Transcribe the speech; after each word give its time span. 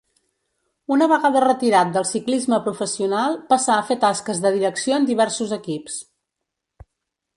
Una 0.93 1.07
vegada 1.11 1.43
retirat 1.45 1.91
del 1.97 2.07
ciclisme 2.13 2.59
professional 2.69 3.37
passà 3.53 3.77
a 3.77 3.85
fer 3.91 3.99
tasques 4.07 4.41
de 4.47 4.53
direcció 4.57 4.97
en 4.99 5.07
diversos 5.11 5.55
equips. 5.63 6.01